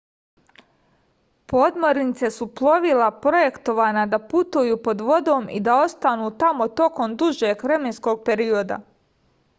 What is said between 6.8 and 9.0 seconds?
tokom dužeg vremenskog perioda